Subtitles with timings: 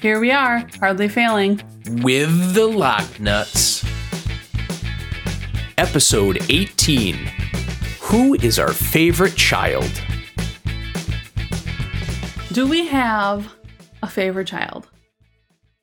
[0.00, 1.60] Here we are, hardly failing.
[2.02, 3.86] with the LockNutz.
[5.76, 7.14] Episode 18
[8.00, 9.90] Who is our favorite child?
[12.52, 13.54] Do we have
[14.02, 14.88] a favorite child?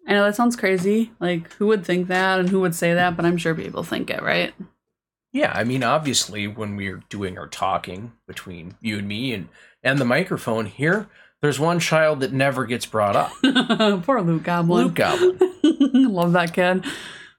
[0.07, 1.11] I know that sounds crazy.
[1.19, 3.15] Like, who would think that and who would say that?
[3.15, 4.53] But I'm sure people think it, right?
[5.31, 9.49] Yeah, I mean, obviously, when we're doing our talking between you and me and,
[9.83, 11.07] and the microphone here,
[11.41, 13.31] there's one child that never gets brought up
[14.03, 14.85] Poor Luke Goblin.
[14.85, 15.37] Luke Goblin.
[16.13, 16.83] Love that kid.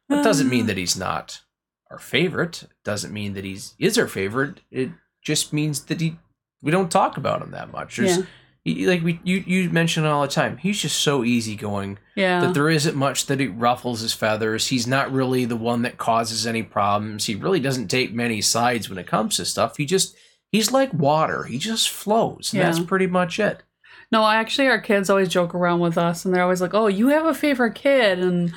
[0.09, 1.43] That doesn't mean that he's not
[1.91, 2.63] our favorite.
[2.65, 4.61] It doesn't mean that he's is our favorite.
[4.71, 4.91] It
[5.23, 6.17] just means that he
[6.63, 7.97] we don't talk about him that much.
[7.97, 8.23] There's, Yeah.
[8.65, 10.57] he- like we you you mention all the time.
[10.59, 12.41] He's just so easygoing Yeah.
[12.41, 14.69] that there isn't much that it ruffles his feathers.
[14.69, 17.27] He's not really the one that causes any problems.
[17.27, 19.77] He really doesn't take many sides when it comes to stuff.
[19.77, 20.15] He just
[20.53, 21.45] he's like water.
[21.45, 22.51] He just flows.
[22.53, 23.63] And that's pretty much it.
[24.11, 27.09] No, actually, our kids always joke around with us, and they're always like, "Oh, you
[27.09, 28.53] have a favorite kid," and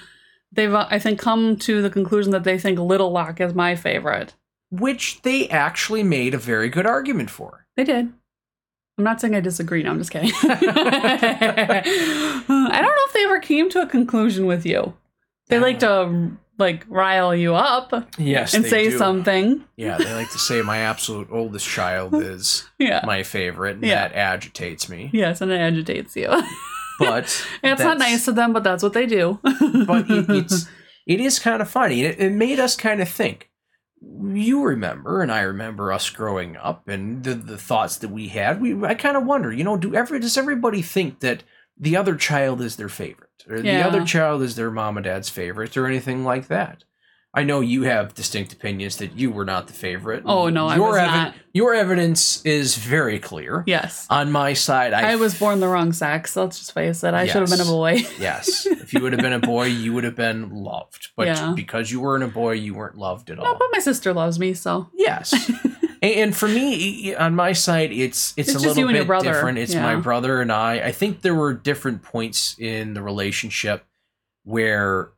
[0.51, 3.75] they've, uh, I think, come to the conclusion that they think Little Lock is my
[3.75, 4.33] favorite.
[4.69, 7.65] Which they actually made a very good argument for.
[7.75, 8.13] They did.
[8.97, 9.83] I'm not saying I disagree.
[9.83, 10.31] No, I'm just kidding.
[10.43, 11.81] I
[12.47, 14.93] don't know if they ever came to a conclusion with you.
[15.47, 16.31] They like to
[16.61, 18.97] like rile you up Yes, and they say do.
[18.97, 19.63] something.
[19.75, 23.01] Yeah, they like to say my absolute oldest child is Yeah.
[23.05, 24.07] my favorite, and Yeah.
[24.07, 25.09] that agitates me.
[25.11, 26.29] yes, and it agitates you.
[26.99, 27.23] But
[27.63, 29.39] it's not that's- nice of them, but that's what they do.
[29.41, 30.67] But it, it's
[31.07, 32.03] it is kind of funny.
[32.03, 33.49] It, it made us kind of think.
[34.33, 38.61] You remember, and I remember us growing up, and the the thoughts that we had.
[38.61, 41.41] We I kind of wonder, you know, do ever does everybody think that
[41.75, 45.29] the other child is their favorite, or the other child is their mom and dad's
[45.29, 46.83] favorite, or anything like that?
[47.33, 50.23] I know you have distinct opinions that you were not the favorite.
[50.25, 51.33] Oh, no, I your was not.
[51.53, 53.63] Your evidence is very clear.
[53.65, 54.05] yes.
[54.09, 56.35] On my side, I, I was born the wrong sex.
[56.35, 57.13] Let's just face it.
[57.13, 57.99] I should have been a boy.
[58.19, 61.07] Yes, if you would have been a boy, you would have been loved.
[61.15, 61.53] But Yeah.
[61.55, 63.57] because you weren't a boy, you weren't loved at No, all.
[63.57, 65.33] but my sister loves me, so yes,
[66.01, 69.57] and, and for me, on my side, it's it's, It's a little bit different.
[69.57, 70.79] It's my brother and I.
[70.79, 73.85] I think there were different points in the relationship
[74.43, 75.11] where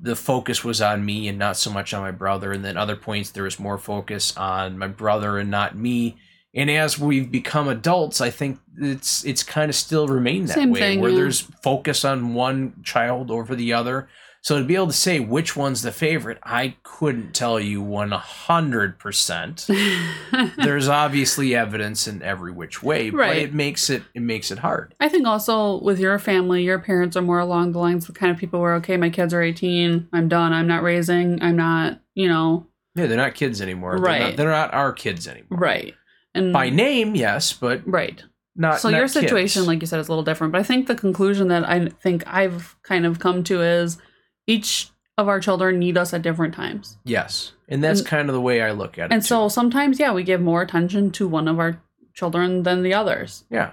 [0.00, 2.96] the focus was on me and not so much on my brother, and then other
[2.96, 6.16] points there was more focus on my brother and not me.
[6.54, 10.70] And as we've become adults, I think it's it's kind of still remained that Same
[10.70, 11.18] way, thing, where yeah.
[11.18, 14.08] there's focus on one child over the other.
[14.40, 18.12] So to be able to say which one's the favorite, I couldn't tell you one
[18.12, 19.66] hundred percent.
[20.56, 24.94] There's obviously evidence in every which way, but it makes it it makes it hard.
[25.00, 28.18] I think also with your family, your parents are more along the lines of the
[28.20, 31.56] kind of people where, okay, my kids are 18, I'm done, I'm not raising, I'm
[31.56, 33.96] not, you know, Yeah, they're not kids anymore.
[33.96, 34.20] They're Right.
[34.22, 35.58] not, they're not our kids anymore.
[35.58, 35.94] right.
[36.34, 38.22] And By name, yes, but right.
[38.54, 38.80] not.
[38.80, 39.66] so not your situation, kids.
[39.66, 40.52] like you said, is a little different.
[40.52, 43.98] But I think the conclusion that I think I've kind of come to is
[44.48, 46.98] each of our children need us at different times.
[47.04, 49.14] yes, and that's and- kind of the way I look at it.
[49.14, 49.26] And too.
[49.28, 51.80] so sometimes, yeah, we give more attention to one of our
[52.14, 53.44] children than the others.
[53.50, 53.72] Yeah.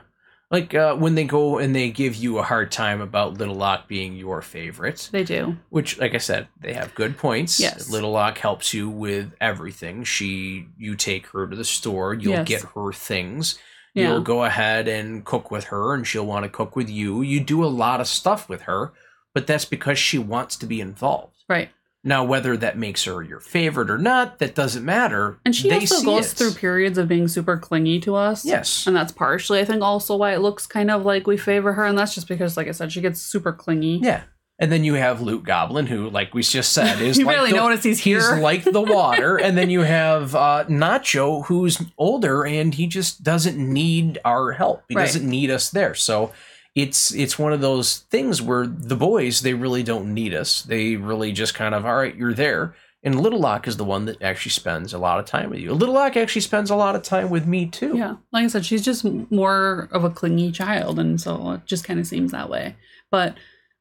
[0.52, 3.88] Like uh, when they go and they give you a hard time about Little Lock
[3.88, 5.58] being your favorite, They do.
[5.70, 7.60] which, like I said, they have good points.
[7.60, 7.90] Yes.
[7.90, 10.04] Little Lock helps you with everything.
[10.04, 12.48] She, you take her to the store, you'll Yes.
[12.48, 13.58] get her things.
[13.96, 14.10] Yeah.
[14.10, 17.22] You'll go ahead and cook with her, and she'll want to cook with you.
[17.24, 18.94] You do a lot of stuff with her,
[19.36, 21.44] but that's because she wants to be involved.
[21.48, 21.70] Right.
[22.04, 25.38] Now, whether that makes her your favorite or not, that doesn't matter.
[25.44, 26.36] And she They also goes it.
[26.38, 28.46] through periods of being super clingy to us.
[28.46, 28.86] Yes.
[28.86, 31.84] And that's partially, I think, also why it looks kind of like we favor her.
[31.84, 34.00] And that's just because, like I said, she gets super clingy.
[34.04, 34.22] Yeah.
[34.60, 37.52] And then you have Luke Goblin, who, like we just said, is You like barely
[37.52, 38.38] the, notice he's here.
[38.38, 39.38] like the water.
[39.38, 44.84] and then you have uh, Nacho, who's older, and he just doesn't need our help.
[44.90, 45.06] He Right.
[45.08, 45.96] doesn't need us there.
[45.96, 46.32] So
[46.76, 50.62] it's it's one of those things where the boys they really don't need us.
[50.62, 52.76] They really just kind of all right, you're there.
[53.02, 55.72] And Little Lock is the one that actually spends a lot of time with you.
[55.74, 57.96] Little Lock actually spends a lot of time with me too.
[57.96, 58.16] Yeah.
[58.34, 60.98] Like I said, she's just more of a clingy child.
[60.98, 62.76] And so it just kind of seems that way.
[63.12, 63.36] But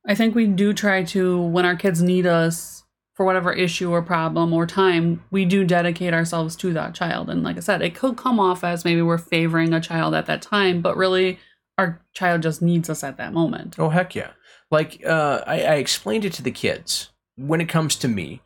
[0.07, 2.83] I think we do try to, when our kids need us
[3.15, 7.31] for whatever issue or problem or time, we do dedicate ourselves to that child.
[7.31, 10.27] And like I said, it could come off as maybe we're favoring a child at
[10.27, 11.39] that time, but really
[11.79, 13.76] our child just needs us at that moment.
[13.79, 14.31] Oh heck yeah!
[14.71, 17.11] Like uh, I, I explained it to the kids.
[17.37, 18.43] When it comes to me,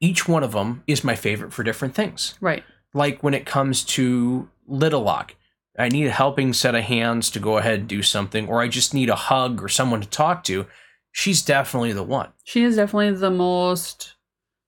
[0.00, 2.34] each one of them is my favorite for different things.
[2.40, 2.64] Right.
[2.94, 5.34] Like when it comes to Little Lock,
[5.78, 8.68] I need a helping set of hands to go ahead and do something, or I
[8.68, 10.66] just need a hug or someone to talk to.
[11.12, 12.30] She's definitely the one.
[12.44, 14.14] She is definitely the most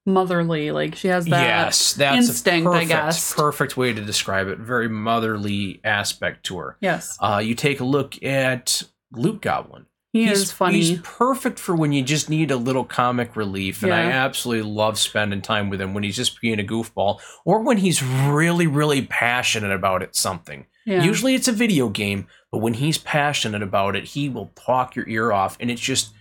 [0.07, 0.71] motherly.
[0.71, 1.43] Like she has that.
[1.43, 3.35] yes, that's instinct, a I perfect, guess.
[3.35, 4.59] perfect way to describe it.
[4.59, 6.77] Very motherly aspect to her.
[6.81, 7.17] Yes.
[7.21, 8.83] Uh, you take a look at
[9.13, 9.87] Luke Goblin.
[10.13, 10.81] He he's, is funny.
[10.81, 14.99] He's perfect for when you just need a little comic relief, and I absolutely love
[14.99, 19.03] spending time with him when he's just being a goofball, or when he's really, really
[19.03, 20.17] passionate about it.
[20.17, 20.67] Something.
[20.85, 21.05] yeah.
[21.05, 25.09] Usually, it's a video game, but when he's passionate about it, he will talk your
[25.09, 26.13] ear off, and it's just.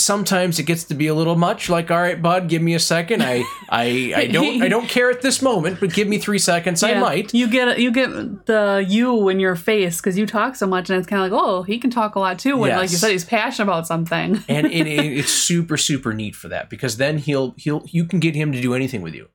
[0.00, 1.68] Sometimes it gets to be a little much.
[1.68, 3.22] Like, all right, bud, give me a second.
[3.22, 6.82] I, I, I don't, I don't care at this moment, but give me three seconds.
[6.82, 7.32] I might.
[7.34, 8.10] You get you get
[8.46, 11.40] the you in your face because you talk so much, and it's kind of like,
[11.42, 12.56] oh, he can talk a lot too.
[12.56, 14.42] When, like you said, he's passionate about something.
[14.48, 18.20] and it, it- it's super super neat for that because then he'll he'll you can
[18.20, 19.28] get him to do anything with you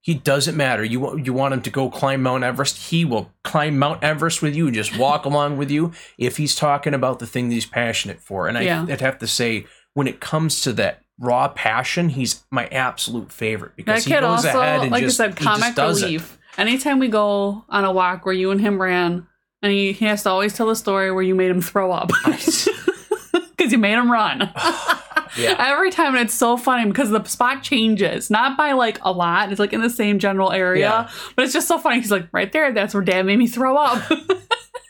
[0.00, 3.30] he doesn't matter you want you want him to go climb mount everest he will
[3.42, 7.18] climb mount everest with you and just walk along with you if he's talking about
[7.18, 8.86] the thing that he's passionate for and I, Yeah.
[8.88, 9.66] i'd have to say
[9.98, 14.20] when it comes to that raw passion he's my absolute favorite because That he kid
[14.20, 16.06] goes also, ahead and like just, I said, comic does it.
[16.06, 16.38] relief.
[16.56, 19.26] Anytime we go on a walk where you and him ran,
[19.60, 22.10] and he, he has to always tell a story where you made him throw up
[22.24, 22.68] because
[23.72, 24.38] you made him run.
[25.36, 29.10] yeah Every time, and it's so funny because the spot changes, not by like a
[29.12, 29.50] lot.
[29.50, 31.10] It's like in the same general area, Yeah.
[31.34, 31.96] but it's just so funny.
[32.00, 34.00] He's like, right there, that's where Dad made me throw up.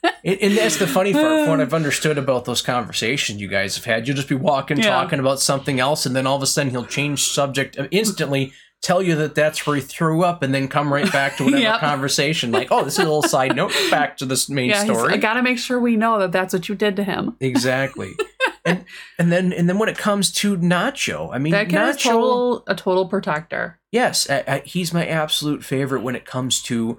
[0.02, 1.24] And, and that's the funny part.
[1.44, 4.78] From what I've understood about those conversations you guys have had, you'll just be walking,
[4.78, 4.90] Yeah.
[4.90, 8.52] talking about something else, and then all of a sudden he'll change subject uh, instantly,
[8.82, 11.62] tell you that that's where he threw up, and then come right back to whatever
[11.62, 11.80] Yep.
[11.80, 12.52] conversation.
[12.52, 13.72] Like, oh, this is a little side note.
[13.90, 15.14] Back to this main yeah, story.
[15.14, 17.36] I gotta make sure we know that that's what you did to him.
[17.40, 18.12] exactly.
[18.64, 18.84] and
[19.18, 22.02] and then and then when it comes to Nacho, I mean, That kid is Nacho.
[22.10, 23.78] total a total protector.
[23.90, 26.98] Yes, I, I, he's my absolute favorite when it comes to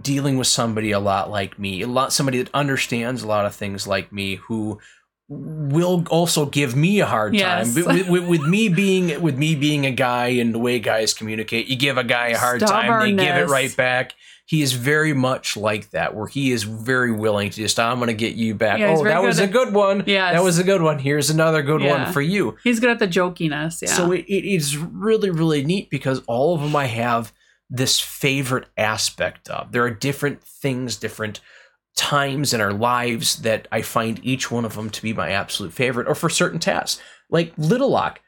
[0.00, 3.54] dealing with somebody a lot like me, a lot somebody that understands a lot of
[3.54, 4.78] things like me, who
[5.28, 7.74] will also give me a hard Yes.
[7.74, 7.84] time.
[7.86, 11.66] With, with, with me being with me being a guy and the way guys communicate,
[11.68, 14.12] you give a guy a hard time, they give it right back.
[14.44, 18.08] He is very much like that, where he is very willing to just, I'm going
[18.08, 18.80] to get you back.
[18.80, 20.02] Yeah, oh, that was a good one.
[20.06, 20.34] Yes.
[20.34, 20.98] That was a good one.
[20.98, 22.02] Here's another good Yeah.
[22.04, 22.56] one for you.
[22.62, 23.80] He's good at the jokiness.
[23.80, 23.88] Yeah.
[23.94, 27.32] So it, it is really, really neat because all of them I have
[27.74, 29.72] this favorite aspect of.
[29.72, 31.40] There are different things, different
[31.96, 35.72] times in our lives that I find each one of them to be my absolute
[35.72, 37.00] favorite, or for certain tasks.
[37.30, 38.20] Like Little Lock,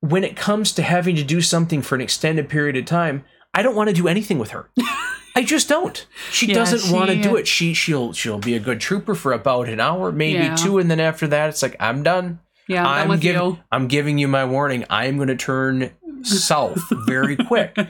[0.00, 3.24] when it comes to having to do something for an extended period of time,
[3.54, 4.68] I don't want to do anything with her.
[5.36, 6.04] I just don't.
[6.32, 7.46] She Yeah, doesn't want to do it.
[7.46, 10.56] She she'll she'll be a good trooper for about an hour, maybe Yeah.
[10.56, 12.40] two, and then after that, it's like I'm done.
[12.66, 13.58] yeah, I'm, I'm giving you.
[13.70, 14.84] I'm giving you my warning.
[14.90, 15.92] I am going to turn
[16.22, 17.76] south very quick.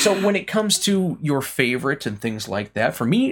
[0.00, 3.30] So when it comes to your favorite and things like that, for me,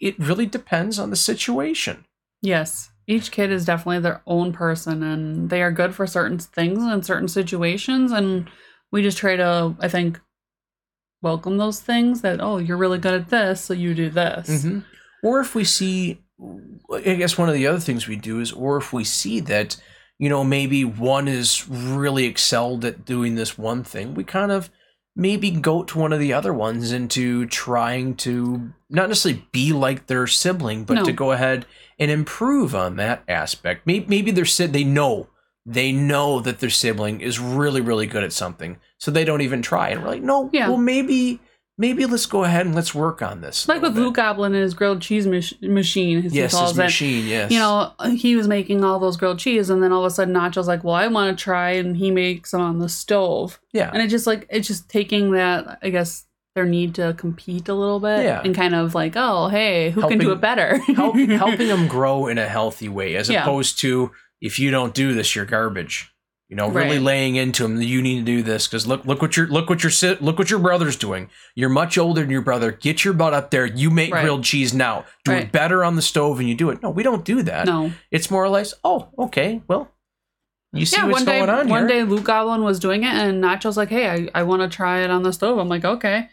[0.00, 2.06] it really depends on the situation.
[2.40, 2.90] Yes.
[3.06, 7.04] Each kid is definitely their own person and they are good for certain things and
[7.04, 8.10] certain situations.
[8.10, 8.48] And
[8.90, 10.18] we just try to, I think,
[11.20, 14.48] welcome those things that, oh, you're really good at this, so you do this.
[14.48, 14.84] Mhm.
[15.22, 16.20] Or if we see,
[16.92, 19.76] I guess one of the other things we do is, or if we see that,
[20.18, 24.70] you know, maybe one is really excelled at doing this one thing, we kind of
[25.16, 30.06] maybe go to one of the other ones into trying to not necessarily be like
[30.06, 31.04] their sibling, but No.
[31.04, 31.66] to go ahead
[31.98, 33.86] and improve on that aspect.
[33.86, 35.28] Maybe, maybe they're si- they know
[35.66, 39.62] they know that their sibling is really really good at something, so they don't even
[39.62, 39.88] try.
[39.88, 40.68] And we're like, no, Yeah.
[40.68, 41.40] well maybe
[41.78, 43.66] maybe let's go ahead and let's work on this.
[43.68, 44.00] Like with bit.
[44.00, 46.76] Luke Goblin and his grilled cheese mach- machine, as Yes, his it.
[46.76, 47.26] machine.
[47.26, 47.50] Yes.
[47.50, 50.34] You know, he was making all those grilled cheese, and then all of a sudden
[50.34, 53.90] Nacho's like, "Well, I want to try," and he makes them on the stove, Yeah.
[53.92, 57.74] and it just like it's just taking that, I guess, their need to compete a
[57.74, 58.40] little bit, Yeah.
[58.44, 61.88] and kind of like, "Oh, hey, who Helping- can do it better?" Help, helping them
[61.88, 63.42] grow in a healthy way, as Yeah.
[63.42, 66.10] opposed to if you don't do this, you're garbage.
[66.50, 67.76] You know, really laying into him.
[67.76, 70.38] that you need to do this because look, look what your look what your look
[70.38, 71.30] what your brother's doing.
[71.54, 72.70] You're much older than your brother.
[72.70, 73.64] Get your butt up there.
[73.66, 74.20] You make Right.
[74.22, 75.04] grilled cheese now.
[75.24, 76.82] Do it better on the stove, and you do it.
[76.82, 77.66] No, we don't do that.
[77.66, 79.90] no, It's more or less, oh, okay, well,
[80.72, 81.04] you see yeah.
[81.06, 81.88] what's One day, going on one here.
[81.88, 85.00] day, Luke Goblin was doing it, and Nacho's like, "Hey, I, I want to try
[85.00, 86.28] it on the stove." I'm like, "Okay."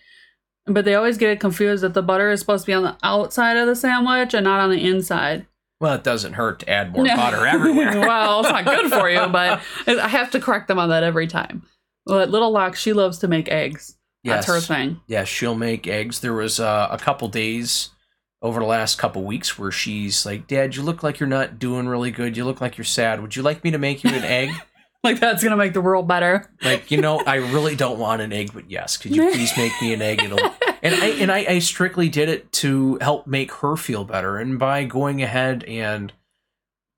[0.67, 2.97] But they always get it confused that the butter is supposed to be on the
[3.01, 5.47] outside of the sandwich and not on the inside.
[5.81, 7.15] Well, it doesn't hurt to add more No.
[7.17, 7.99] butter everywhere.
[7.99, 11.27] well, it's not good for you, but I have to correct them on that every
[11.27, 11.63] time.
[12.05, 13.97] But Little Lock, she loves to make eggs.
[14.23, 15.01] That's her thing.
[15.07, 16.19] Yeah, she'll make eggs.
[16.21, 17.89] There was uh, a couple days
[18.43, 21.87] over the last couple weeks where she's like, "Dad, you look like you're not doing
[21.87, 22.37] really good.
[22.37, 23.19] You look like you're sad.
[23.21, 24.49] Would you like me to make you an egg?"
[25.03, 26.47] Like that's gonna make the world better.
[26.61, 29.71] like, you know, I really don't want an egg, but yes, could you please make
[29.81, 30.21] me an egg?
[30.21, 30.37] It'll.
[30.83, 34.57] And I and I, I strictly did it to help make her feel better, and
[34.57, 36.11] by going ahead and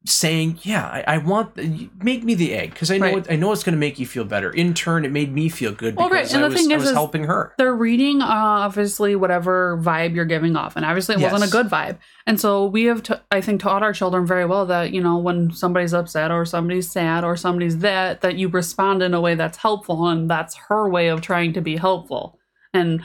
[0.06, 3.18] saying, "Yeah, I, I want the, make me the egg because I know Right.
[3.20, 5.48] it, I know it's going to make you feel better." In turn, it made me
[5.50, 7.54] feel good Well, because right, and I the was, thing I is- was helping her.
[7.58, 11.68] they're reading uh, obviously whatever vibe you're giving off and obviously it wasn't a good
[11.68, 11.98] vibe
[12.28, 15.18] and so we have t- i think taught our children very well that you know
[15.18, 19.36] when somebody's upset or somebody's sad or somebody's that that you respond in a way
[19.36, 22.38] that's helpful and that's her way of trying to be helpful
[22.74, 23.04] and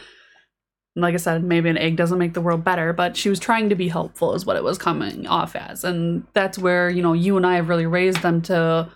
[1.01, 3.69] like i said maybe an egg doesn't make the world better but she was trying
[3.69, 5.85] to be helpful is what it was coming off as.
[5.85, 8.91] And that's where you know you and i have really raised them to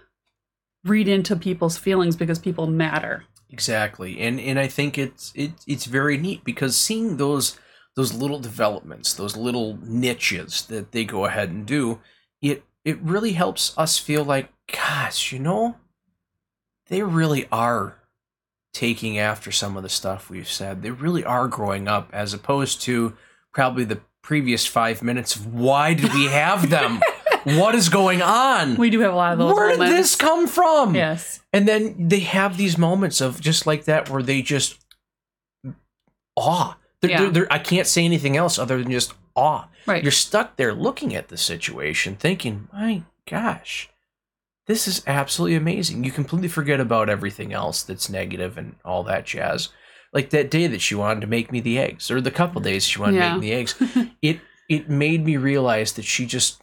[0.84, 3.24] read into people's feelings because people matter.
[3.50, 7.58] Exactly, and and I think it's it, it's very neat because seeing those
[7.94, 12.00] those little developments, those little niches that they go ahead and do,
[12.40, 15.76] it it really helps us feel like, gosh, you know,
[16.86, 17.98] they really are
[18.72, 20.82] taking after some of the stuff we've said.
[20.82, 23.14] They really are growing up, as opposed to
[23.52, 27.00] probably the previous five minutes of why did we have them?
[27.44, 28.76] what is going on?
[28.76, 29.98] we do have a lot of those Where did moments.
[29.98, 30.94] this come from?
[30.94, 34.78] yes And then they have these moments of just like that where they just
[36.36, 36.76] awe.
[37.00, 37.20] They're, Yeah.
[37.22, 39.66] they're, they're- I can't say anything else other than just awe.
[39.86, 40.02] Right.
[40.02, 43.90] You're stuck there looking at the situation, thinking, my gosh,
[44.72, 46.02] this is absolutely amazing.
[46.04, 49.68] You completely forget about everything else that's negative and all that jazz.
[50.12, 52.84] Like that day that she wanted to make me the eggs, or the couple days
[52.84, 53.28] she wanted Yeah.
[53.28, 53.74] to make me the eggs.
[54.22, 56.62] it it made me realize that she just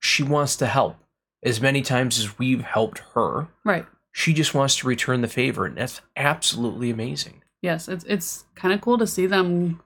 [0.00, 0.96] she wants to help
[1.44, 3.84] as many times as we've helped her right.
[4.12, 8.74] she just wants to return the favor and that's absolutely amazing Yes, it's it's kind
[8.74, 9.80] of cool to see them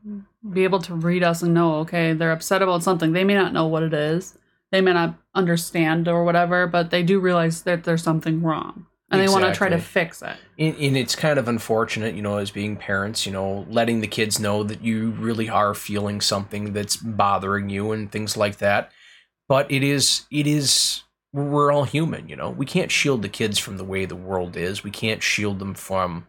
[0.51, 3.13] be able to read us and know, okay, they're upset about something.
[3.13, 4.39] They may not know what it is.
[4.77, 8.85] They may not understand or whatever, but they do realize that there's something wrong.
[9.11, 10.37] And they want to try to fix it.
[10.59, 14.07] and, and it's kind of unfortunate you know as being parents you know letting the
[14.07, 18.91] kids know that you really are feeling something that's bothering you and things like that
[19.49, 23.59] but it is it is we're all human you know we can't shield the kids
[23.59, 26.27] from the way the world is we can't shield them from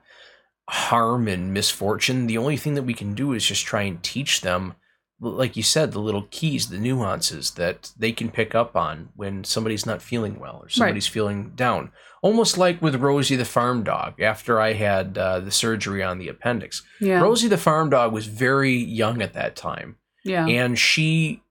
[0.70, 4.40] harm and misfortune the only thing that we can do is just try and teach
[4.42, 4.76] them
[5.20, 9.44] like you said the little keys the nuances that they can pick up on when
[9.44, 14.20] somebody's not feeling well or somebody's feeling down almost like with rosie the farm dog
[14.22, 17.20] after i had uh, the surgery on the appendix Yeah.
[17.22, 20.46] rosie the farm dog was very young at that time yeah.
[20.46, 21.42] and she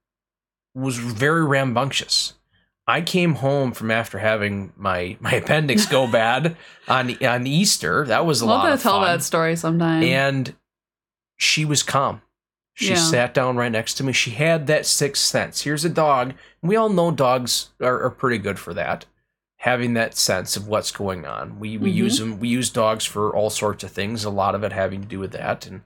[0.74, 2.34] was very rambunctious.
[2.86, 6.54] I came home from after having my my appendix go bad
[6.86, 8.04] on on Easter.
[8.06, 9.16] That was a Love lot to of tell fun.
[9.18, 10.02] that story sometime.
[10.02, 10.54] and
[11.36, 12.20] she was calm.
[12.78, 12.96] She Yeah.
[12.96, 14.12] sat down right next to me.
[14.12, 15.62] She had that sixth sense.
[15.62, 16.34] Here's a dog.
[16.60, 19.06] We all know dogs are, are pretty good for that,
[19.56, 21.58] having that sense of what's going on.
[21.58, 21.94] We we Mhm.
[21.94, 22.38] use them.
[22.38, 24.24] We use dogs for all sorts of things.
[24.24, 25.66] A lot of it having to do with that.
[25.66, 25.84] And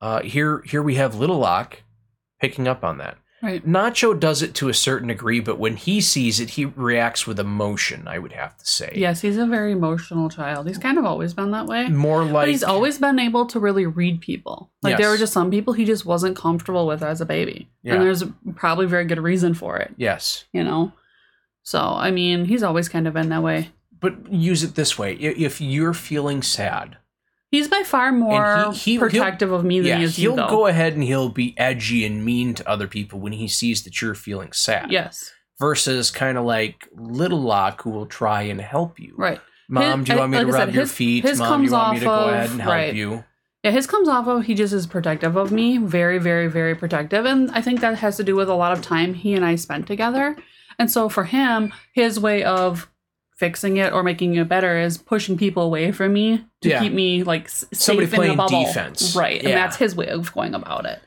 [0.00, 1.82] uh, here here we have Little Lock
[2.40, 3.18] picking up on that.
[3.44, 3.66] Right.
[3.66, 7.38] Nacho does it to a certain degree, but when he sees it, he reacts with
[7.38, 8.08] emotion.
[8.08, 8.92] I would have to say.
[8.96, 10.66] Yes, he's a very emotional child.
[10.66, 11.88] He's kind of always been that way.
[11.88, 14.70] More like but he's always been able to really read people.
[14.82, 17.70] Like there were just some people he just wasn't comfortable with as a baby.
[17.82, 17.94] Yeah.
[17.94, 18.24] And there's
[18.56, 20.44] probably very good reason for it, yes.
[20.52, 20.92] you know?
[21.62, 23.70] So, I mean, he's always kind of been that way.
[23.98, 26.98] But use it this way: if you're feeling sad,
[27.54, 30.48] He's by far more he- he- protective of me than yeah, he is he'll you,
[30.48, 34.00] go ahead and he'll be edgy and mean to other people when he sees that
[34.02, 34.90] you're feeling sad.
[34.90, 35.30] Yes,
[35.60, 39.14] Versus kind of like Little Lock, who will try and help you.
[39.16, 39.40] right.
[39.68, 41.24] Mom, His- do you want me like to rub said, your his- feet?
[41.24, 42.94] his Mom, comes you want me to go of- ahead and help right.
[42.94, 43.24] you?
[43.62, 47.24] Yeah, his comes off of he just is protective of me, very, very, very protective,
[47.24, 49.54] and I think that has to do with a lot of time he and I
[49.54, 50.36] spent together.
[50.78, 52.90] And so for him, his way of
[53.36, 56.80] fixing it or making it better is pushing people away from me to Yeah.
[56.80, 59.16] keep me like s- Somebody safe in a playing defense.
[59.16, 59.42] right?
[59.42, 61.00] And that's his way of going about it.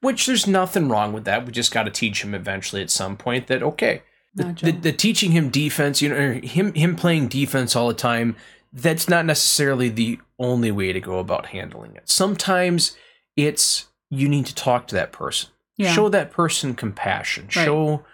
[0.00, 1.46] Which there's nothing wrong with that.
[1.46, 4.02] We just got to teach him eventually at some point that okay,
[4.34, 8.36] the, the, the teaching him defense, you know, him him playing defense all the time.
[8.72, 12.08] That's not necessarily the only way to go about handling it.
[12.08, 12.96] Sometimes
[13.36, 15.92] it's you need to talk to that person, Yeah.
[15.92, 17.64] show that person compassion, Right.
[17.64, 18.04] show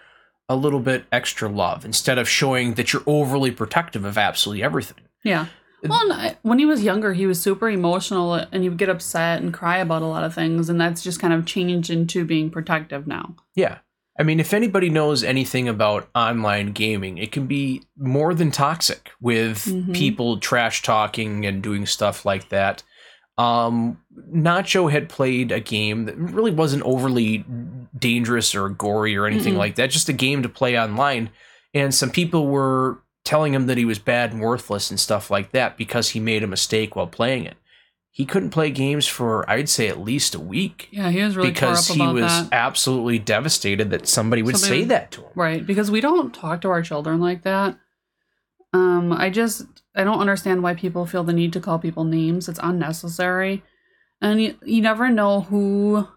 [0.49, 5.03] a little bit extra love instead of showing that you're overly protective of absolutely everything.
[5.23, 5.45] Yeah.
[5.87, 9.53] Well, when he was younger, he was super emotional and he would get upset and
[9.53, 10.67] cry about a lot of things.
[10.67, 13.35] And that's just kind of changed into being protective now.
[13.55, 13.77] Yeah.
[14.19, 19.11] I mean, if anybody knows anything about online gaming, it can be more than toxic
[19.21, 19.93] with Mhm.
[19.95, 22.83] people trash talking and doing stuff like that.
[23.39, 23.99] Um,
[24.33, 27.45] Nacho had played a game that really wasn't overly
[27.97, 29.59] dangerous or gory or anything Mm-mm.
[29.59, 31.29] like that, just a game to play online.
[31.73, 35.51] And some people were telling him that he was bad and worthless and stuff like
[35.51, 37.55] that because he made a mistake while playing it.
[38.11, 41.51] he couldn't play games for I'd say at least a week Yeah, he was really
[41.51, 42.49] because he was that.
[42.51, 45.29] absolutely devastated that somebody would Somebody say that to him.
[45.35, 47.77] Right, because we don't talk to our children like that.
[48.73, 49.63] Um, I just
[49.99, 52.47] I don't understand why people feel the need to call people names.
[52.47, 53.63] It's unnecessary.
[54.21, 56.07] And you, you never know who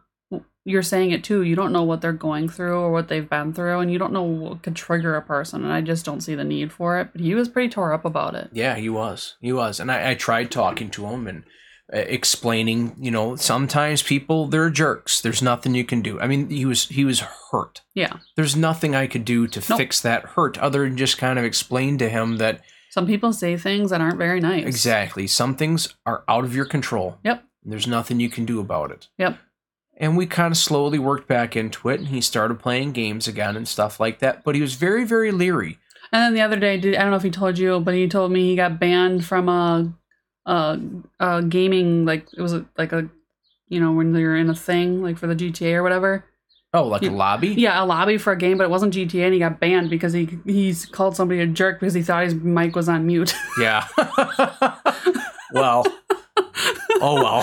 [0.65, 1.43] you're saying it to.
[1.43, 4.13] You don't know what they're going through or what they've been through, and you don't
[4.13, 5.65] know what could trigger a person.
[5.65, 7.09] And I just don't see the need for it.
[7.11, 8.51] But he was pretty tore up about it.
[8.53, 9.37] Yeah, he was.
[9.41, 9.81] He was.
[9.81, 11.43] And I, I tried talking to him and
[11.93, 15.21] uh, explaining, you know, sometimes people they're jerks.
[15.21, 16.21] There's nothing you can do.
[16.21, 17.19] I mean, he was he was
[17.51, 17.83] hurt.
[17.95, 18.19] Yeah.
[18.37, 19.77] There's nothing I could do to Nope.
[19.77, 22.61] fix that hurt other than just kind of explain to him that
[22.93, 24.67] Some people say things that aren't very nice.
[24.67, 27.17] exactly some things are out of your control.
[27.25, 27.43] Yep.
[27.65, 29.09] There's nothing you can do about it.
[29.17, 29.39] Yep.
[29.97, 33.57] And we kind of slowly worked back into it and he started playing games again
[33.57, 35.79] and stuff like that, but he was very very leery.
[36.13, 38.07] And then the other day, did, I don't know if he told you, but he
[38.09, 39.91] told me he got banned from a,
[40.45, 40.79] a,
[41.19, 43.09] a gaming like it was like a,
[43.69, 46.27] you know, when you're in a thing like for the GTA or whatever.
[46.75, 47.49] Oh, like a lobby?
[47.49, 50.15] Yeah, a lobby for a game, but it wasn't GTA, and he got banned because
[50.15, 53.35] he he's called somebody a jerk because he thought his mic was on mute.
[53.61, 53.87] Yeah.
[55.53, 55.85] well.
[57.03, 57.43] Oh well.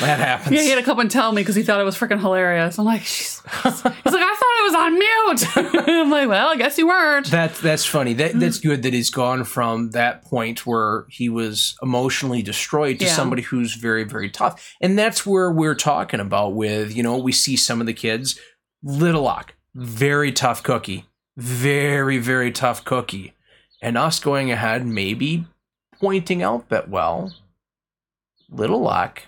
[0.00, 0.54] That happens.
[0.54, 2.78] yeah, he had to come and tell me because he thought it was freaking hilarious.
[2.78, 4.36] I'm like, he's like, I
[4.70, 5.56] was on mute.
[5.88, 7.26] I'm like, well, I guess you weren't.
[7.30, 8.12] That's that's funny.
[8.14, 13.04] That that's good that he's gone from that point where he was emotionally destroyed to
[13.06, 13.14] Yeah.
[13.14, 14.74] somebody who's very very tough.
[14.80, 18.38] And that's where we're talking about with, you know, we see some of the kids
[18.82, 21.06] Little Lock, very tough cookie.
[21.36, 23.34] Very very tough cookie.
[23.82, 25.46] And us going ahead maybe
[26.00, 27.32] pointing out that well,
[28.50, 29.22] Little Lock,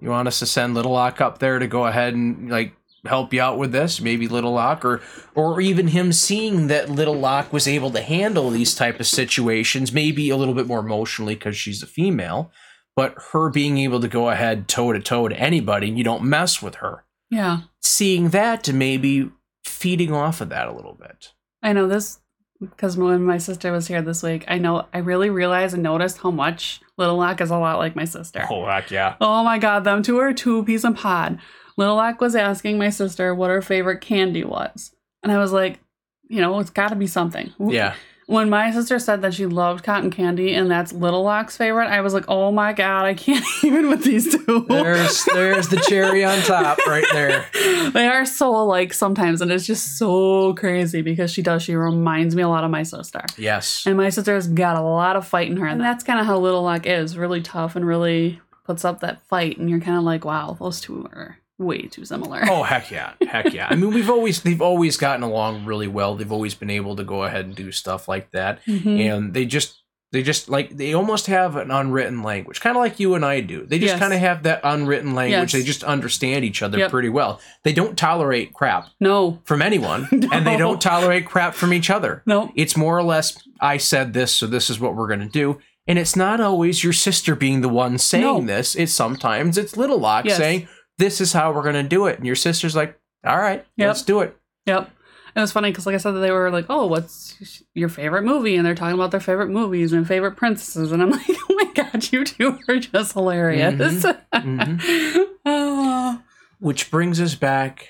[0.00, 2.74] you want us to send Little Lock up there to go ahead and like
[3.06, 5.00] help you out with this maybe little lock or
[5.34, 9.92] or even him seeing that little lock was able to handle these type of situations
[9.92, 12.50] maybe a little bit more emotionally because she's a female
[12.96, 16.24] but her being able to go ahead toe to toe to anybody and you don't
[16.24, 17.04] mess with her.
[17.30, 19.30] Yeah, seeing that to maybe
[19.64, 21.32] feeding off of that a little bit.
[21.62, 22.20] I know this
[22.60, 26.18] because when my sister was here this week, I know I really realized and noticed
[26.18, 28.46] how much Little Lock is a lot like my sister.
[28.50, 29.16] oh heck yeah.
[29.20, 31.38] Oh my god, them two are two piece and pod.
[31.76, 34.92] Little Lock was asking my sister what her favorite candy was.
[35.22, 35.80] And I was like,
[36.28, 37.52] you know, it's gotta be something.
[37.58, 37.94] yeah
[38.26, 42.00] When my sister said that she loved cotton candy and that's Little Lock's favorite, I
[42.00, 44.66] was like, oh my god, I can't even with these two.
[44.68, 47.46] there's there's the cherry on top right there
[47.90, 51.62] they are so alike sometimes, and it's just so crazy because she does.
[51.62, 53.22] She reminds me a lot of my sister.
[53.36, 55.66] yes And my sister's got a lot of fight in her.
[55.66, 59.20] And that's kind of how Little Lock is really tough and really puts up that
[59.22, 59.58] fight.
[59.58, 62.42] And you're kind of like, wow, those two are way too similar.
[62.48, 63.68] Oh heck yeah, heck yeah!
[63.70, 66.14] I mean, we've always they've always gotten along really well.
[66.16, 69.00] They've always been able to go ahead and do stuff like that, Mhm.
[69.00, 73.00] and they just they just like they almost have an unwritten language, kind of like
[73.00, 73.66] you and I do.
[73.66, 73.98] They just Yes.
[73.98, 75.52] kind of have that unwritten language.
[75.52, 75.60] Yes.
[75.60, 76.90] They just understand each other Yep.
[76.90, 77.40] pretty well.
[77.64, 82.22] They don't tolerate crap No, from anyone, and they don't tolerate crap from each other.
[82.24, 82.52] no.
[82.54, 85.58] It's more or less, I said this, so this is what we're going to do.
[85.88, 88.40] And it's not always your sister being the one saying No.
[88.40, 88.74] this.
[88.74, 90.36] It's sometimes it's Little Lock Yes.
[90.36, 92.16] saying, this is how we're going to do it.
[92.18, 93.86] And your sister's like, all right, Yep.
[93.88, 94.36] let's do it.
[94.66, 94.90] Yep.
[95.34, 98.56] It was funny because, like I said, they were like, "Oh, what's your favorite movie?"
[98.56, 101.70] And they're talking about their favorite movies and favorite princesses, and I'm like, "Oh my
[101.74, 105.26] god, you two are just hilarious!" Mhm.
[105.44, 106.22] Oh.
[106.58, 107.88] Which brings us back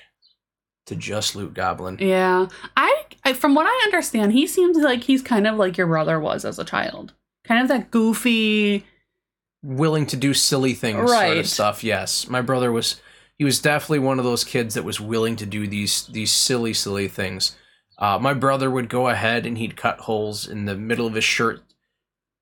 [0.87, 1.97] to just Loot Goblin.
[2.01, 5.87] Yeah, I, I from what I understand, he seems like he's kind of like your
[5.87, 7.13] brother was as a child,
[7.45, 8.85] kind of that goofy.
[9.63, 11.83] Willing to do silly things sort of stuff.
[11.83, 12.29] Yes.
[12.29, 13.01] My brother was
[13.37, 16.73] he was definitely one of those kids that was willing to do these these silly,
[16.73, 17.55] silly things.
[17.97, 21.23] Uh, my brother would go ahead and he'd cut holes in the middle of his
[21.23, 21.63] shirt.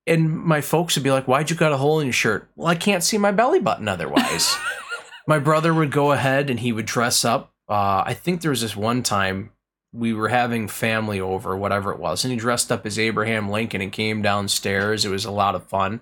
[0.06, 2.48] And my folks would be like, Why'd you cut a hole in your shirt?
[2.56, 4.54] Well, I can't see my belly button otherwise.
[5.26, 7.52] my brother would go ahead and he would dress up.
[7.68, 9.50] Uh, I think there was this one time
[9.92, 13.80] we were having family over, whatever it was, and he dressed up as Abraham Lincoln
[13.80, 15.04] and came downstairs.
[15.04, 16.00] It was a lot of fun.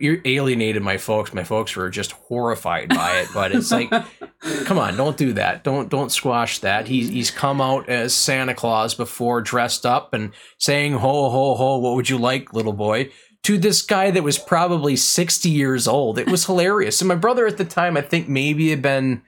[0.00, 1.34] You alienated my folks.
[1.34, 3.90] My folks were just horrified by it, but it's like,
[4.64, 5.64] come on, don't do that.
[5.64, 6.88] Don't don't squash that.
[6.88, 11.78] He's he's come out as Santa Claus before, dressed up and saying ho ho ho.
[11.78, 13.10] What would you like, little boy?
[13.44, 16.18] To this guy that was probably sixty years old.
[16.18, 17.00] It was hilarious.
[17.00, 19.22] And my brother at the time, I think maybe had been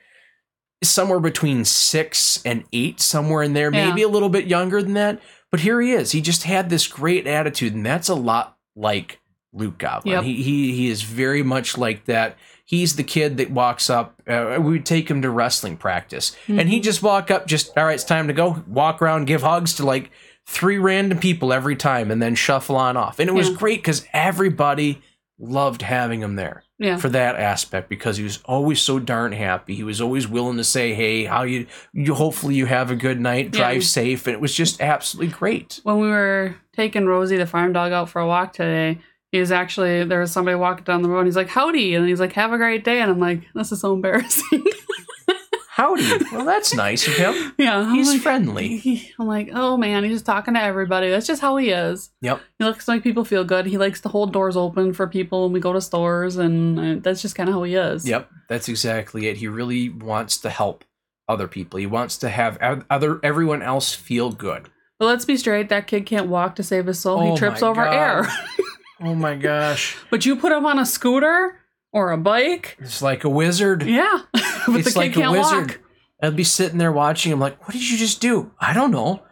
[0.83, 3.89] somewhere between six and eight, somewhere in there, Yeah.
[3.89, 5.21] maybe a little bit younger than that.
[5.51, 6.13] But here he is.
[6.13, 9.21] He just had this great attitude, and that's a lot like
[9.55, 10.13] Luke Goblin.
[10.13, 10.25] Yep.
[10.25, 12.37] He, he he is very much like that.
[12.67, 14.21] He's the kid that walks up.
[14.29, 16.69] Uh, we would take him to wrestling practice, and Mm-hmm.
[16.69, 18.63] he just walk up, just all right, it's time to go.
[18.67, 20.11] Walk around, give hugs to like
[20.47, 23.19] three random people every time, and then shuffle on off.
[23.19, 25.01] And it was great because everybody
[25.39, 26.97] loved having him there Yeah.
[26.97, 29.75] for that aspect because he was always so darn happy.
[29.75, 31.67] He was always willing to say, "Hey, how you?
[31.93, 33.47] You hopefully you have a good night.
[33.47, 33.61] Yeah.
[33.61, 35.81] Drive safe." And it was just absolutely great.
[35.83, 39.01] when we were taking Rosie, the farm dog, out for a walk today,
[39.35, 41.19] he was actually there was somebody walking down the road.
[41.21, 43.73] and He's like, "Howdy," and he's like, "Have a great day." And I'm like, "This
[43.73, 44.65] is so embarrassing."
[45.71, 46.09] Howdy.
[46.31, 47.53] well, that's nice of him.
[47.59, 48.77] yeah, I'm He's like, friendly.
[48.77, 51.11] he- I'm like, oh man, he's just talking to everybody.
[51.11, 52.11] That's just how he is.
[52.21, 52.41] Yep.
[52.61, 53.67] He likes to make people feel good.
[53.67, 57.01] He likes to hold doors open for people when we go to stores, and uh,
[57.03, 58.07] that's just kind of how he is.
[58.09, 59.39] Yep, that's exactly it.
[59.39, 60.85] He really wants to help
[61.29, 61.81] other people.
[61.81, 62.57] He wants to have
[62.89, 64.69] other everyone else feel good.
[65.01, 65.71] But let's be straight.
[65.71, 67.19] That kid can't walk to save his soul.
[67.19, 67.95] Oh he trips over God.
[67.95, 68.29] air.
[69.01, 69.97] Oh my gosh.
[70.11, 71.61] but you put him on a scooter
[71.93, 73.83] or a bike, It's like a wizard.
[73.85, 74.21] yeah.
[74.33, 75.69] but it's the like kid a can't wizard.
[75.69, 75.81] walk.
[76.23, 78.53] I'd be sitting there watching him like, what did you just do?
[78.59, 79.23] I don't know.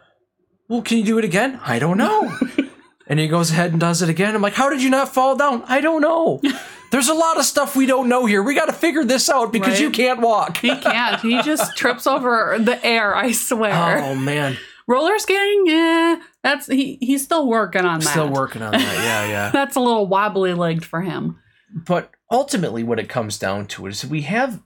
[0.69, 1.59] Well, can you do it again?
[1.65, 2.37] I don't know.
[3.07, 4.35] and he goes ahead and does it again.
[4.35, 5.63] I'm like, how did you not fall down?
[5.67, 6.41] I don't know.
[6.91, 8.43] There's a lot of stuff we don't know here.
[8.43, 9.81] We got to figure this out because Right.
[9.81, 10.57] you can't walk.
[10.57, 11.19] He can't.
[11.21, 13.15] He just trips over the air.
[13.15, 13.99] I swear.
[14.03, 16.97] oh man, Roller skating, yeah, that's he.
[17.01, 18.09] He's still working on that.
[18.09, 18.81] still working on that.
[18.81, 19.49] Yeah, yeah.
[19.53, 21.39] That's a little wobbly legged for him.
[21.73, 24.61] but ultimately what it comes down to is we have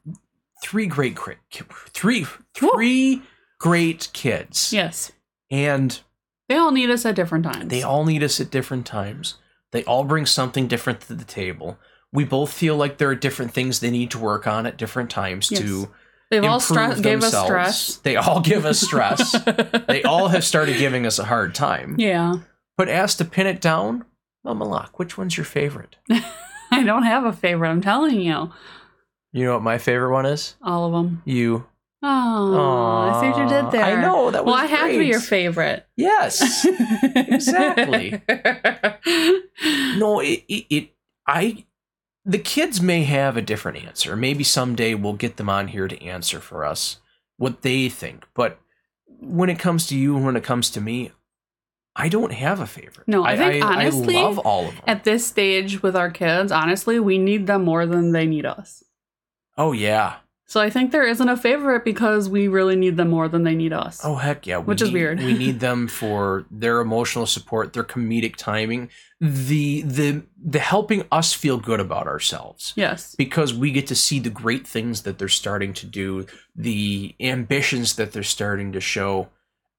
[0.64, 1.18] three great
[1.94, 2.26] three
[2.56, 3.22] three
[3.60, 5.12] great kids Yes,
[5.52, 6.00] and
[6.50, 7.68] they all need us at different times.
[7.68, 9.36] they all need us at different times
[9.72, 11.78] they all bring something different to the table
[12.12, 15.10] we both feel like there are different things they need to work on at different
[15.10, 15.62] times Yes.
[15.62, 15.90] to
[16.30, 17.96] They've all stre- gave us stress.
[18.04, 19.32] they all give us stress
[19.88, 22.40] they all have started giving us a hard time yeah,
[22.78, 24.04] but as to pin it down
[24.46, 25.98] MamaLock, which one's your favorite?
[26.72, 27.70] I don't have a favorite.
[27.70, 28.52] I'm telling you,
[29.34, 30.56] You know what my favorite one is?
[30.62, 31.22] all of them.
[31.26, 31.66] You.
[32.04, 33.84] Oh, I see what you did there.
[33.84, 35.86] I know that was Well, I have to be your favorite.
[35.98, 36.66] Yes.
[37.04, 38.22] Exactly.
[39.98, 40.90] no, it, it, it.
[41.28, 41.66] I.
[42.28, 44.16] The kids may have a different answer.
[44.18, 46.98] Maybe someday we'll get them on here to answer for us
[47.38, 48.28] what they think.
[48.34, 48.60] But
[49.22, 51.14] when it comes to you and when it comes to me,
[51.96, 53.08] I don't have a favorite.
[53.08, 54.84] No, I think I, honestly, love all of them.
[54.86, 58.84] At this stage with our kids, honestly, we need them more than they need us.
[59.58, 60.18] oh yeah.
[60.50, 63.56] So I think there isn't a favorite because we really need them more than they
[63.56, 64.00] need us.
[64.04, 64.60] Oh heck yeah!
[64.60, 65.20] We Which is weird.
[65.20, 71.34] we need them for their emotional support, their comedic timing, the the the helping us
[71.34, 73.16] feel good about ourselves Yes.
[73.16, 77.96] because we get to see the great things that they're starting to do, the ambitions
[77.96, 79.30] that they're starting to show,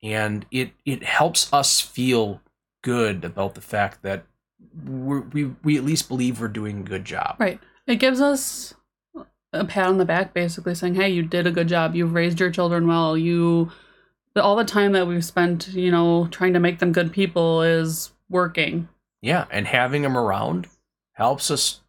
[0.03, 2.41] and it it helps us feel
[2.83, 4.25] good about the fact that
[4.85, 7.37] we're, we we at least believe we're doing a good job.
[7.39, 7.61] Right.
[7.87, 8.75] It gives us
[9.53, 11.95] a pat on the back, basically saying, "Hey, you did a good job.
[11.95, 13.17] You've raised your children well.
[13.17, 13.71] You,
[14.37, 18.11] all the time that we've spent, you know, trying to make them good people is
[18.29, 18.89] working."
[19.21, 20.69] Yeah, and having them around
[21.13, 21.81] helps us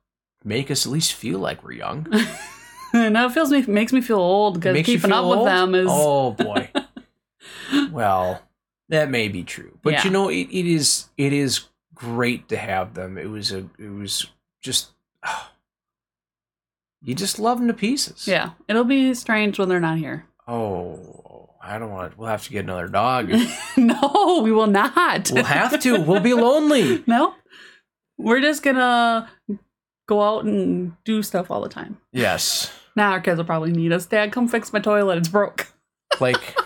[0.43, 2.07] make us at least feel like we're young.
[2.93, 6.31] and it feels me makes me feel old because keeping up with them is oh
[6.31, 6.69] boy
[7.91, 8.41] well
[8.89, 10.03] that may be true but Yeah.
[10.05, 13.89] you know it, it is it is great to have them it was a it
[13.89, 14.25] was
[14.59, 14.89] just
[17.03, 18.51] you just love them to pieces yeah.
[18.67, 20.25] It'll be strange when they're not here.
[20.47, 20.97] oh
[21.61, 23.29] i don't want we'll have to get another dog
[23.77, 25.29] no, we will not.
[25.31, 27.33] we'll have to we'll be lonely no,
[28.17, 29.29] we're just gonna
[30.07, 31.97] go out and do stuff all the time.
[32.11, 34.05] yes Now our kids will probably need us.
[34.07, 35.17] Dad, come fix my toilet.
[35.19, 35.67] It's broke.
[36.19, 36.57] like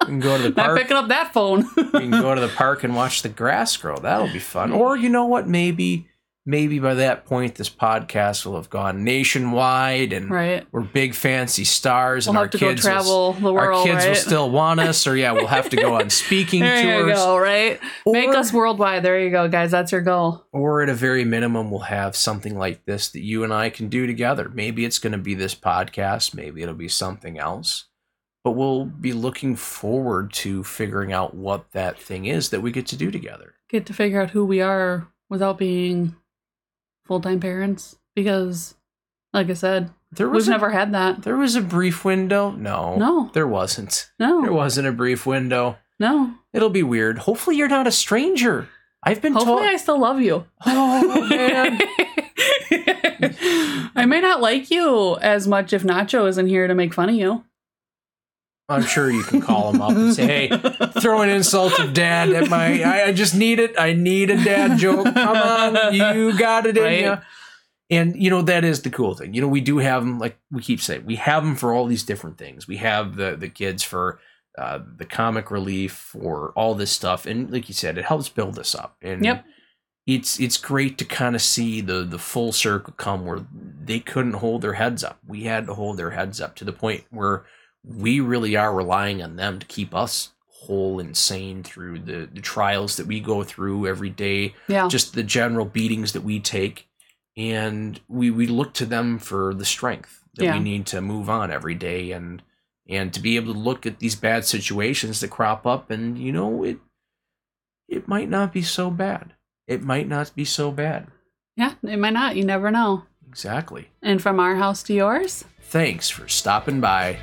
[0.00, 1.64] we can go to the Not park picking up that phone.
[1.76, 3.96] we can go to the park and watch the grass grow.
[3.98, 4.72] That'll be fun.
[4.72, 5.46] Or you know what?
[5.46, 6.08] Maybe
[6.50, 10.66] maybe by that point this podcast will have gone nationwide and right.
[10.72, 13.84] we're big fancy stars We'll and our have to go kids will, travel the our
[13.84, 14.08] kids right?
[14.08, 17.14] will still want us or yeah we'll have to go on speaking there tours you
[17.14, 17.38] go.
[17.38, 17.80] Right.
[18.06, 19.02] Make us worldwide.
[19.02, 19.70] There you go, guys.
[19.70, 20.44] That's your goal.
[20.52, 23.88] or at a very minimum we'll have something like this that you and I can
[23.88, 24.50] do together.
[24.52, 27.86] Maybe it's going to be this podcast, maybe it'll be something else.
[28.42, 32.86] But we'll be looking forward to figuring out what that thing is that we get
[32.86, 33.54] to do together.
[33.68, 36.16] Get to figure out who we are without being
[37.10, 38.76] full time parents because,
[39.32, 41.22] like I said, There we've a- never had that.
[41.22, 42.52] There was a brief window.
[42.52, 42.94] No.
[42.94, 43.30] No.
[43.34, 44.08] There wasn't.
[44.20, 44.42] No.
[44.42, 45.76] There wasn't a brief window.
[45.98, 46.34] No.
[46.52, 47.18] It'll be weird.
[47.18, 48.68] Hopefully you're not a stranger.
[49.02, 50.46] I've been Hopefully, I still love you.
[50.64, 51.80] Oh man.
[53.96, 57.16] I may not like you as much if Nacho isn't here to make fun of
[57.16, 57.44] you.
[58.70, 60.58] I'm sure you can call him up and say, "Hey,
[61.00, 62.82] throw an insult of dad at my.
[62.82, 63.74] I, I just need it.
[63.78, 65.04] I need a dad joke.
[65.12, 67.00] Come on, you got it in Right.
[67.00, 67.18] you."
[67.92, 69.34] And you know that is the cool thing.
[69.34, 71.86] You know we do have them, like we keep saying, we have them for all
[71.86, 72.68] these different things.
[72.68, 74.20] We have the the kids for
[74.56, 78.58] uh, the comic relief for all this stuff, and like you said, it helps build
[78.60, 78.96] us up.
[79.02, 79.44] And Yep.
[80.06, 83.44] it's it's great to kind of see the the full circle come where
[83.84, 85.18] they couldn't hold their heads up.
[85.26, 87.44] We had to hold their heads up to the point where
[87.84, 92.40] we really are relying on them to keep us whole and sane through the, the
[92.40, 94.88] trials that we go through every day, Yeah.
[94.88, 96.86] just the general beatings that we take.
[97.36, 100.54] And we, we look to them for the strength that Yeah.
[100.54, 102.42] we need to move on every day and
[102.88, 106.32] and to be able to look at these bad situations that crop up and you
[106.32, 106.78] know it
[107.88, 109.32] it might not be so bad.
[109.66, 111.06] It might not be so bad.
[111.56, 112.36] yeah, it might not.
[112.36, 113.04] You never know.
[113.28, 113.88] Exactly.
[114.02, 117.18] And from our house to yours, Thanks for stopping by